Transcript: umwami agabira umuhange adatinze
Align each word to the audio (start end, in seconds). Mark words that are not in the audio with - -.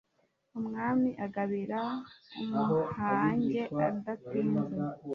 umwami 0.59 1.09
agabira 1.25 1.81
umuhange 2.41 3.61
adatinze 3.87 4.67